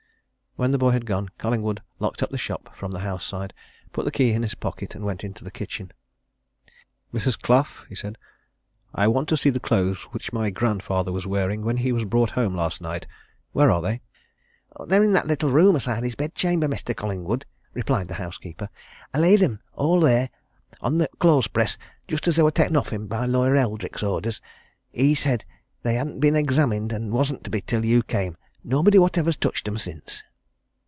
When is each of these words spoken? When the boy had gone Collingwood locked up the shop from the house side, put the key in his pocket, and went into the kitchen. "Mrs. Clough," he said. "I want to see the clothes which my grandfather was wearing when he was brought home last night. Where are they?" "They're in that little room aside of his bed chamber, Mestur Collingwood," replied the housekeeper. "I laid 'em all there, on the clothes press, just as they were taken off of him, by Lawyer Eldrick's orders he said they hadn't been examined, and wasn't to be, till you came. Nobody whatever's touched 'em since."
When 0.57 0.71
the 0.71 0.77
boy 0.77 0.89
had 0.89 1.05
gone 1.05 1.29
Collingwood 1.37 1.81
locked 1.99 2.21
up 2.21 2.29
the 2.29 2.37
shop 2.37 2.75
from 2.75 2.91
the 2.91 2.99
house 2.99 3.23
side, 3.25 3.53
put 3.93 4.03
the 4.03 4.11
key 4.11 4.33
in 4.33 4.43
his 4.43 4.53
pocket, 4.53 4.93
and 4.93 5.05
went 5.05 5.23
into 5.23 5.45
the 5.45 5.49
kitchen. 5.49 5.93
"Mrs. 7.13 7.39
Clough," 7.39 7.85
he 7.87 7.95
said. 7.95 8.17
"I 8.93 9.07
want 9.07 9.29
to 9.29 9.37
see 9.37 9.49
the 9.49 9.61
clothes 9.61 10.01
which 10.11 10.33
my 10.33 10.49
grandfather 10.49 11.13
was 11.13 11.25
wearing 11.25 11.63
when 11.63 11.77
he 11.77 11.93
was 11.93 12.03
brought 12.03 12.31
home 12.31 12.53
last 12.53 12.81
night. 12.81 13.07
Where 13.53 13.71
are 13.71 13.81
they?" 13.81 14.01
"They're 14.87 15.01
in 15.05 15.13
that 15.13 15.25
little 15.25 15.49
room 15.49 15.73
aside 15.77 15.99
of 15.99 16.03
his 16.03 16.15
bed 16.15 16.35
chamber, 16.35 16.67
Mestur 16.67 16.93
Collingwood," 16.95 17.45
replied 17.73 18.09
the 18.09 18.15
housekeeper. 18.15 18.67
"I 19.13 19.19
laid 19.19 19.41
'em 19.41 19.61
all 19.71 20.01
there, 20.01 20.31
on 20.81 20.97
the 20.97 21.07
clothes 21.17 21.47
press, 21.47 21.77
just 22.09 22.27
as 22.27 22.35
they 22.35 22.43
were 22.43 22.51
taken 22.51 22.75
off 22.75 22.87
of 22.87 22.93
him, 22.93 23.07
by 23.07 23.25
Lawyer 23.25 23.55
Eldrick's 23.55 24.03
orders 24.03 24.41
he 24.91 25.15
said 25.15 25.45
they 25.83 25.93
hadn't 25.95 26.19
been 26.19 26.35
examined, 26.35 26.91
and 26.91 27.11
wasn't 27.13 27.45
to 27.45 27.49
be, 27.49 27.61
till 27.61 27.85
you 27.85 28.03
came. 28.03 28.35
Nobody 28.65 28.99
whatever's 28.99 29.37
touched 29.37 29.65
'em 29.67 29.77
since." 29.77 30.23